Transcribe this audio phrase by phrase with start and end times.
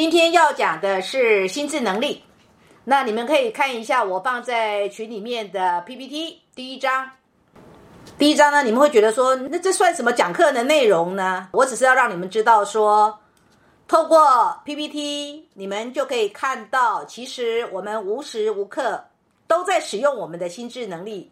[0.00, 2.24] 今天要讲的是心智能力。
[2.84, 7.10] 那你们可以看一下我放在群里面的 PPT 第一章。
[8.16, 11.50] 第一章呢，你们会觉得说，那这算什么讲课的内容呢？
[11.52, 13.18] 我只是要让你们知道说，
[13.86, 19.04] 透过 PPT，你们就可以看到，其实我们无时无刻
[19.46, 21.30] 都在使用我们的心智能力。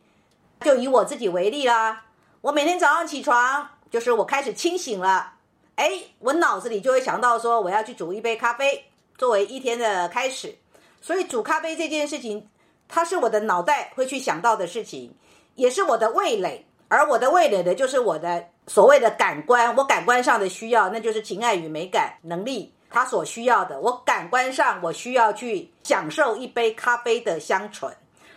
[0.61, 2.05] 就以我自己为例啦，
[2.43, 5.33] 我每天早上起床，就是我开始清醒了，
[5.79, 8.85] 哎，我脑子里就会想到说，我要去煮一杯咖啡，
[9.17, 10.57] 作为一天的开始。
[11.01, 12.49] 所以煮咖啡这件事情，
[12.89, 15.15] 它是我的脑袋会去想到的事情，
[15.55, 16.67] 也是我的味蕾。
[16.89, 23.79] 而我的味蕾的，就是我的所谓的感官，我感官上的需要，那就是情爱与美感能力，它所需要的。
[23.79, 27.95] 我感官上，我需要去享受一杯咖啡的香醇。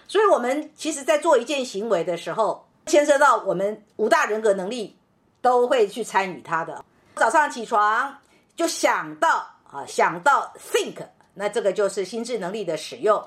[0.07, 4.95] 所以，我们其实在做一件行为的时候，牵涉到我们五大人格能力
[5.41, 6.85] 都会去参与它的。
[7.15, 8.17] 早上起床
[8.55, 13.23] 就想到啊，想到 think，那这个就是心智能力的使用。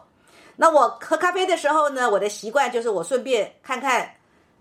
[0.57, 4.15] 那我喝咖啡的时候呢，我的习惯就是我顺便看看。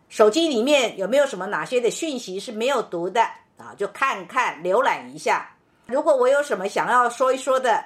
[0.09, 3.23] 手机里面有没有什么哪些的讯息是没有读的
[3.57, 3.73] 啊？
[3.75, 5.49] 就看看浏览一下。
[5.87, 7.83] 如果我有什么想要说一说的，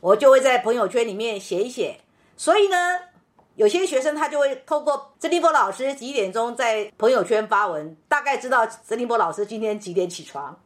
[0.00, 2.00] 我就会在朋友圈里面写一写。
[2.36, 2.76] 所以呢，
[3.60, 10.58] 有些学生他就会透过曾立波老师几点钟在朋友圈发文，大概知道曾立波老师今天几点起床。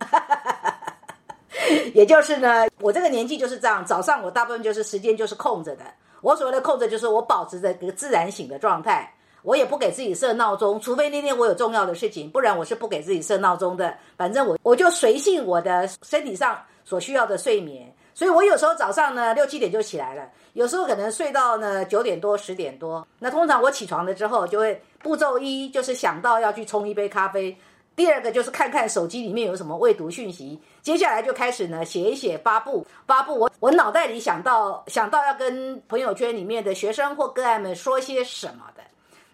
[1.93, 5.83] 也就是呢，我这个年纪就是这样，早上我大部分就是时间就是空着的。
[6.21, 9.13] 我所谓的空着，就是我保持着一个自然醒的状态。
[9.43, 13.93] 我也不给自己设闹钟，除非那天我有重要的事情，不然我是不给自己设闹钟的。
[14.17, 23.07] 反正我我就随性我的身体上所需要的睡眠，所以我有时候早上呢六七点就起来了，有时候可能睡到呢九点多十点多。
[23.19, 27.57] 那通常我起床了之后，就会步骤一就是想到要去冲一杯咖啡，
[27.97, 38.83] 第二个就是看看手机里面有什么未读讯息，接下来就开始呢写一写发布发布我我脑袋里想到想到要跟朋友圈里面的学生或个案们说些什么的。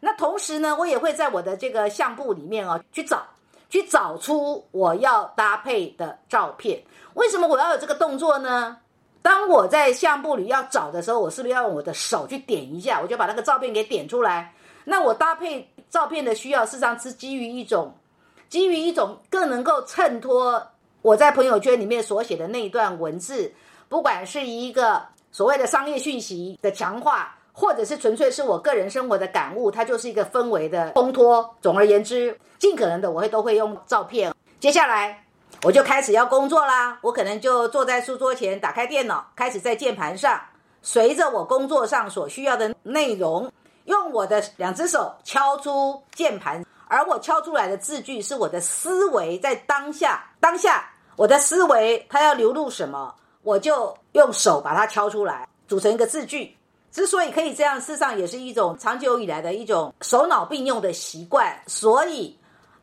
[0.00, 3.22] 那同时呢，我也会在我的这个相簿里面哦，去找，
[3.70, 6.82] 去找出我要搭配的照片。
[7.14, 8.76] 为什么我要有这个动作呢？
[9.22, 14.54] 当我在相簿里要找的时候，我是不是要用我的手去点一下，我就把那个照片给点出来？
[14.84, 17.94] 那我搭配照片的需要，事实上是基于一种，
[18.48, 20.66] 基于一种更能够衬托
[21.02, 23.52] 我在朋友圈里面所写的那一段文字，
[23.88, 27.36] 不管是一个所谓的商业讯息的强化。
[27.60, 31.54] 或者是纯粹是我个人生活的感悟，它就是一个氛围的烘托。
[31.60, 34.34] 总而言之，尽可能的我会都会用照片。
[34.58, 35.22] 接下来
[35.62, 40.40] 我就开始要工作啦，我可能就坐在书桌前，打开电脑，开始在键盘上，
[40.80, 43.52] 随着我工作上所需要的内容，
[43.84, 56.56] 用我的两只手敲出键盘，而我敲出来的字句是我的思维在当下，当下我的思维它要流露什么，我就用手把它敲出来，组成一个字句。
[56.92, 61.56] 之所以可以这样，事实上也是一种长久以来的一种手脑并用的习惯。
[61.66, 62.36] 所以，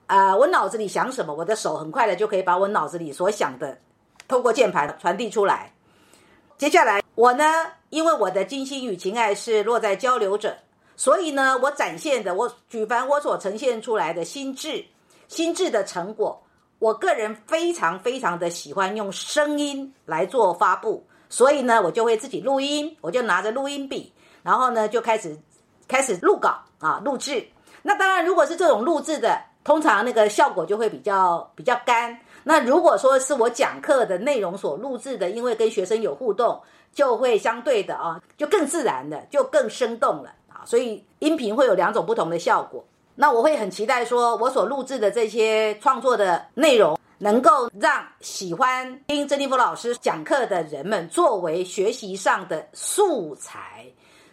[0.06, 3.78] 啊，我脑子里想什么，我的手很快的就可以把我脑子里所想的，
[4.28, 5.74] 透过键盘传递出来。
[6.58, 7.44] 接下来，我呢，
[7.90, 10.58] 因为我的金星与情爱是落在交流者，
[10.96, 14.86] 所以呢，我展现的，我举凡我所呈现出来的心智、
[15.28, 16.42] 心智的成果，
[16.80, 21.06] 我个人非常非常的喜欢用声音来做发布。
[21.30, 25.38] 所以呢，我就会自己录音，我就拿着录音笔，然后呢就开始
[25.88, 27.46] 开始录稿啊，录制。
[27.84, 32.18] 那当然，如果是这种录制的，通常那个效果就会比较比较干。
[32.44, 36.62] 那如果说是我讲课的内容所录制的，因为跟学生有互动，
[36.94, 40.64] 就会相对的啊，就更自然的，就更生动了啊。
[40.66, 42.84] 所以音频会有两种不同的效果。
[43.16, 46.98] 那我会很期待说，我所录制的这些创作的内容。
[47.18, 53.86] 能够让喜欢听曾立波老师讲课的人们作为学习上的素材，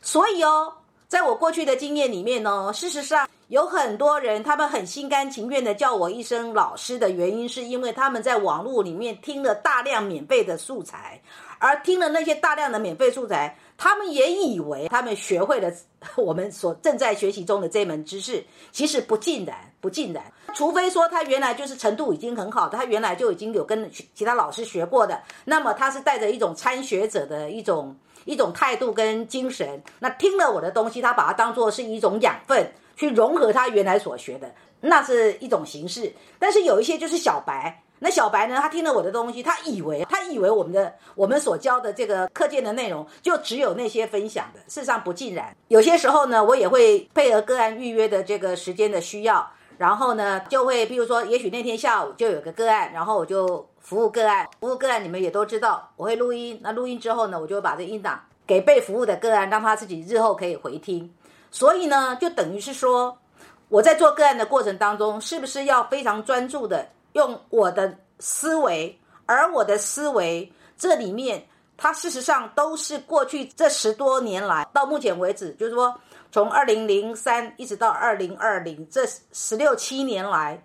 [0.02, 0.72] 所以哦，
[1.08, 11.20] 在我过去的经验里面呢，事实上有很多人，他们很心甘情愿的叫我一声老师的原因，是因为他们在网络里面听了大量免费的素材，
[11.58, 13.56] 而听了那些大量的免费素材。
[13.76, 15.70] 他们也以为他们学会了
[16.16, 20.22] 我们所正在学习中的这门知识，其实不尽然，不尽然。
[20.54, 36.12] 除非说他原来就是程度已经很好，他原来就已经有跟其他老师学过的，那么他是带着一种参学者的一种一种态度跟精神，那听了我的东西，他把它当做是一种养分，去融合他原来所学的，那是一种形式。
[36.38, 37.83] 但是有一些就是小白。
[37.98, 38.58] 那小白呢？
[38.60, 45.56] 他听了我的东西，他以为他以为我们的我们所教的这个课件的内容就只有那些分享的，事实上不尽然。
[45.68, 49.48] 有些时候呢，我也会配合个案预约的这个时间的需要，
[49.78, 56.60] 然后呢，就会比如说，也许那天下午就有个个案，然后我就服务个案，服务个案你们也都知道，我会录音。
[56.62, 61.10] 那录音之后呢，我就会把这音档给被服务的个案，让他自己日后可以回听。
[61.50, 63.16] 所以呢，就等于是说，
[63.68, 68.96] 我在做个案的过程当中，是不是要非常专注的用我的思维？
[69.26, 75.98] 而我的思维这里面，它事实上都是过去这十多年来到目前为止，就是说。
[76.32, 80.60] 从二零零三一直到二零二零这十六七年来，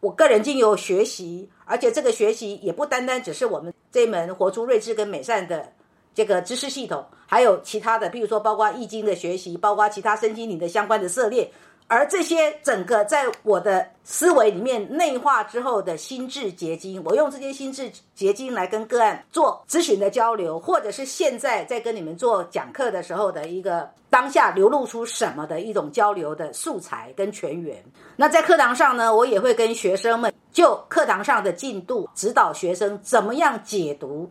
[0.00, 5.72] 我个人经由学习，而且这个学习也不单单只是我们这门活出睿智跟美善的
[6.12, 11.52] 这个知识系统，还有其他的，比如说包括易经的学习，包括其他身心灵的相关的涉猎。
[11.88, 27.80] 而这些整个在我的思维里面内化之后的心智结晶，我用这些心智结晶来跟个案做咨询的交流，或者是现在在跟你们做讲课的时候的一个当下流露出什么的一种交流的素材跟全员。
[28.16, 34.28] 那在课堂上呢，我也会跟学生们就课堂上的进度指导学生怎么样解读，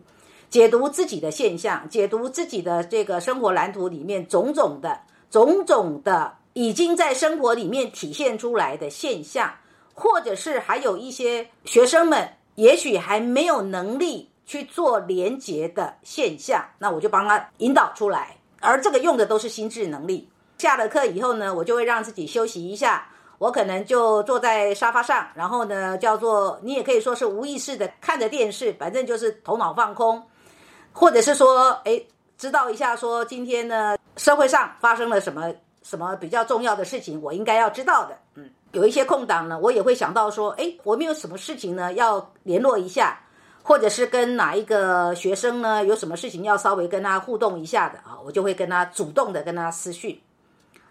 [0.50, 5.00] 解读自己的现象，解读自己的这个生活蓝图里面种种的
[5.30, 6.34] 种种的。
[6.56, 9.52] 已经在生活里面体现出来的现象，
[9.92, 18.34] 或者是还有一些学生们也许还没有能力去做连结的现象，那我就帮他引导出来。
[18.58, 20.26] 而这个用的都是心智能力。
[20.56, 23.06] 下了课以后呢，我就会让自己休息一下，
[23.36, 30.26] 我可能就坐在沙发上，然后呢，叫做你也可以说是无意识的看着电视，反正就是头脑放空，
[30.90, 32.02] 或者是说，哎，
[32.38, 35.52] 知道一下说今天呢社会上发生了什么。
[35.88, 38.18] 什么比较重要的事情，我应该要知道的。
[38.34, 43.20] 嗯，有一些空档呢，我也会想到说，哎，我们有什么事情呢，要联络一下，
[43.62, 50.20] 或者是跟哪一个学生呢，有什么事情要稍微跟他互动一下的啊，我就会跟他主动的跟他私讯。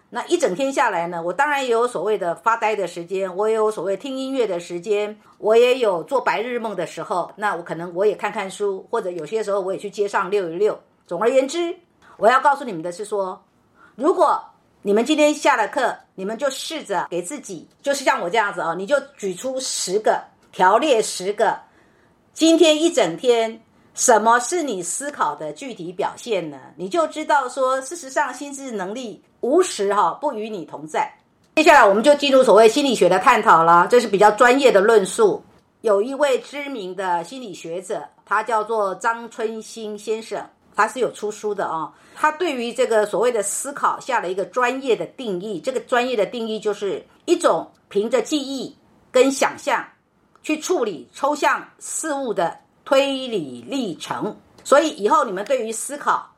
[0.08, 7.30] 那一整天下来呢，我当然也有所谓的发呆的时间，我也有所谓听音乐的时间，我也有做白日梦的时候。
[7.36, 10.80] 那我可能我也看看书，或者有些时候我也去街上溜一溜。
[11.06, 11.76] 总而言之，
[12.16, 13.44] 我要告诉你们的是说，
[13.96, 14.42] 如果
[14.86, 20.22] 你们今天下了课，你们就试着给自己，就是像我这样子哦，你就举出十个
[20.52, 21.58] 条列十个，
[22.32, 23.60] 今天一整天
[23.94, 26.56] 什么是你思考的具体表现呢？
[26.76, 31.12] 你就知道说，事实上心智能力无时哈不与你同在。
[31.56, 35.42] 接下来我们就进入所谓心理学的探讨了，这是比较专业的论述。
[35.80, 40.48] 有一位知名的心理学者，他叫做张春兴先生。
[40.76, 45.58] 他是有出书的啊，他对于这个所谓的思考下了一个专业的定义。
[45.58, 48.76] 这个专业的定义就是一种凭着记忆
[49.10, 49.82] 跟想象
[50.42, 54.36] 去处理抽象事物的推理历程。
[54.62, 56.30] 所以以后你们对于思考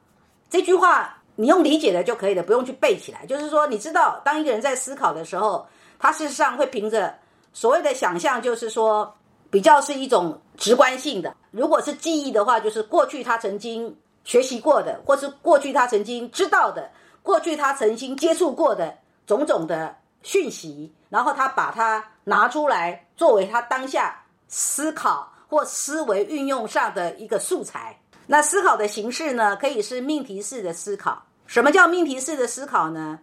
[0.48, 3.26] 这句话，你用理解的就可以了，不用去背起来。
[3.26, 5.66] 就是说，你知道，当一个人在思考的时候，
[5.98, 7.12] 他事实上会凭着
[7.52, 9.12] 所谓的想象，就是说
[9.50, 11.34] 比较是一种直观性的。
[11.50, 13.96] 如果是记忆的话，就是过去他曾经。
[14.28, 16.90] 学习过的，或是过去他曾经知道的，
[17.22, 18.94] 过去他曾经接触过的
[19.26, 27.98] 种种的讯息，然后他把它拿出来作为他当下思考或思维运用上的一个素材。
[28.26, 31.24] 那思考的形式呢，可以是命题式的思考。
[31.46, 33.18] 什么叫命题式的思考呢？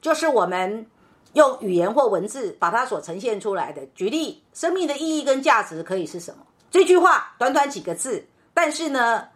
[0.00, 0.84] 就是我们
[1.34, 3.86] 用语言或文字把它所呈现出来的。
[3.94, 6.38] 举例，生命的意义跟价值可以是什么？
[6.68, 9.28] 这句话短短几个字，但是呢？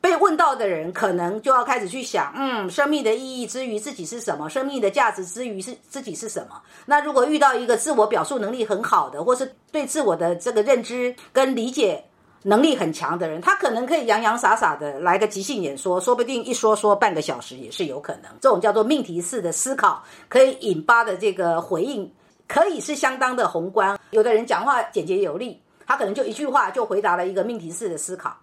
[0.00, 4.48] 被问到的人可能就要开始去想，嗯，生命的意义之于自己是什么？
[4.48, 6.60] 生命的价值之于是自己是什么？
[6.86, 12.02] 那如果遇到一个自我表述能力很好的，或是对自我的这个认知跟理解
[12.44, 18.32] 能力很强的人，他可能可以洋洋洒洒的来个即兴演说，说不定一说说半个小时也是有可能。
[18.40, 22.10] 这种叫做命题式的思考，可以引发的这个回应，
[22.48, 23.98] 可以是相当的宏观。
[24.12, 28.34] 有的人讲话简洁有力，他可能就一句话就回答了一个命题式的思考。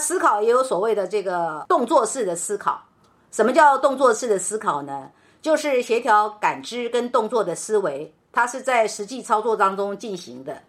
[0.00, 2.82] 思考也有所谓的这个动作式的思考。
[3.30, 5.10] 什么叫动作式的思考呢？
[5.40, 10.60] 就是协调感知跟动作的思维，它是在实际操作当中进行的，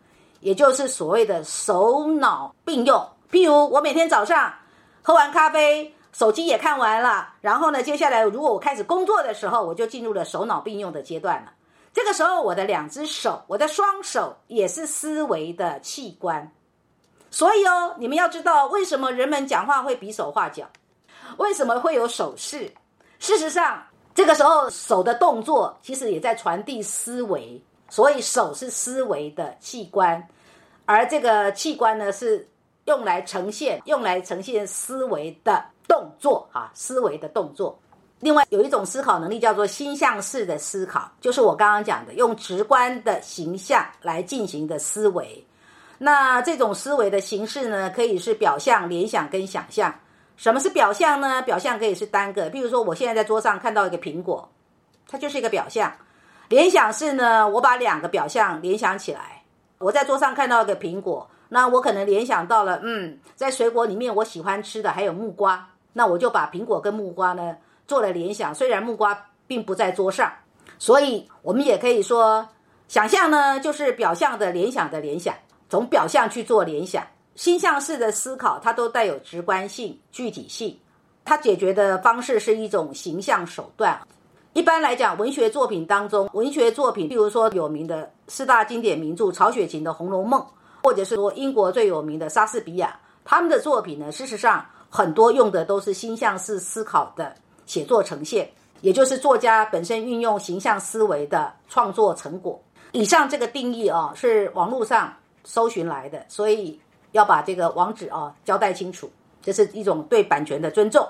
[0.42, 3.04] 也就是所谓的手脑并用。
[3.32, 4.54] 譬如我每天早上
[5.02, 11.52] 喝完咖啡，手机也看完了，然后呢，接下来如果我开始工作的时候，我就进入了手脑并用的阶段了。
[11.94, 16.50] 这个时候，我的两只手，我的双手也是思维的器官。
[17.32, 20.70] 所以哦，你们要知道为什么人们讲话会比手画脚，
[21.38, 22.72] 为什么会有手势？
[23.20, 23.82] 事实上，
[24.14, 27.60] 这个时候手的动作其实也在传递思维，
[27.90, 30.22] 所以手是思维的器官，
[30.86, 32.46] 而这个器官呢是
[32.86, 37.80] 用来呈现、用来呈现思维的动作啊，思维的动作。
[38.20, 45.44] 另外有一种思考能力叫做心象式的思考，就是我刚刚讲的用直观的形象来进行的思维。
[46.04, 49.94] 那这种思维的形式呢，可以是表象、联想跟想象。
[50.36, 51.44] 什么是表象呢？
[51.44, 54.50] 表象可以是单个，比如说我现在在桌上看到一个苹果，
[55.08, 55.94] 它就是一个表象。
[56.50, 59.44] 联想是呢，我把两个表象联想起来。
[59.78, 67.56] 我在桌上看到一个苹果，那我可能联想到了，嗯，在水果里面我喜欢吃的还有木瓜，那我就把苹果跟木瓜呢
[67.88, 68.56] 做了联想。
[68.56, 70.34] 虽然木瓜并不在桌上，
[70.80, 72.50] 所以我们也可以说，
[72.88, 75.36] 想象呢就是表象的联想的联想。
[75.72, 77.02] 从表象去做联想，
[77.36, 80.78] 心象式的思考，它都带有直观性、具体性。
[81.24, 83.98] 它解决的方式是一种形象手段。
[84.52, 90.42] 一般来讲，文学作品当中，文学作品，比如说有名的四大经典名著曹雪芹的《红楼梦》，
[90.84, 97.34] 或者是说英国最有名的莎士比亚，他们的作品呢，事实上很多用的都是心象式思考的
[97.66, 98.52] 写作呈现，
[98.82, 102.62] 也就是作家本身运用形象思维的创作成果。
[102.92, 105.14] 以上这个定义啊，是网络上。
[105.44, 106.80] 搜寻来的，所以
[107.12, 111.08] 要把这个网址啊交代清楚，这是一种对版权的尊重。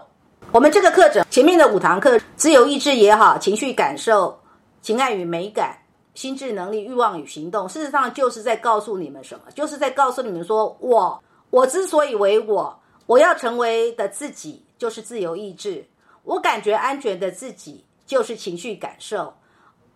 [0.51, 4.37] 我们这个课程前面的五堂课，自由意志也好，情绪感受、
[4.81, 5.77] 情爱与美感、
[6.15, 9.51] 心智能力、欲望与行动，事实上就是在告诉你们什么？
[9.53, 15.85] 就是在告诉你们说，我我之所以为我，我要成为的自己就是自由意志，
[16.23, 19.33] 我感觉安全的自己就是情绪感受，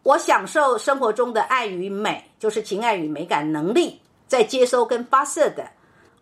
[0.04, 4.00] 我享受生活中的爱与美，就是情爱与美感能力。
[4.28, 5.70] 在接收跟发射的，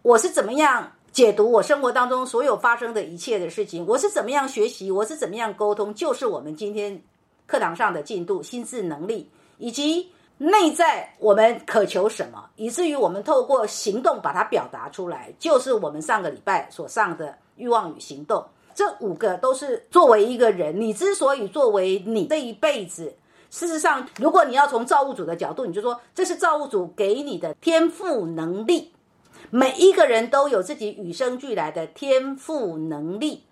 [0.02, 3.86] 我是怎么样解读我生活当中所有发生的一切的事情？
[3.88, 4.92] 我是怎么样学习？
[4.92, 5.94] 我是怎么样沟通？
[5.94, 7.02] 就是我们今天
[7.48, 18.44] 课堂上的进度、心智能力，以及内在我们渴求什么，以至于我们透过行动把它表达出来，就是我们上个礼拜所上的欲望与行动。
[18.76, 23.14] 这五个都是作为一个人，你之所以作为你这一辈子。
[23.54, 28.92] 事实上，如果你要从造物主的角度，你就说这是造物主给你的天赋能力。
[29.52, 33.44] 每一个人都有自己与生俱来的天赋能力。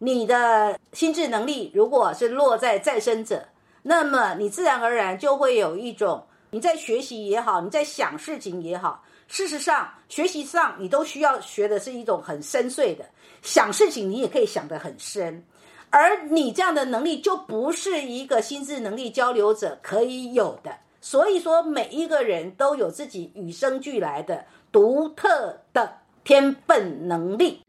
[0.00, 3.46] 你的心智能力如果是落在再生者，
[3.80, 9.04] 那么你自然而然就会有一种你在学习也好，你在想事情也好。
[9.28, 13.04] 事实上，学习上你都需要学的是一种很深邃的
[13.40, 15.44] 想事情，你也可以想得很深。
[15.94, 27.63] 而你这样的能力就不是一个心智能力交流者可以有的，所以说每一个人都有自己与生俱来的独特的天分能力。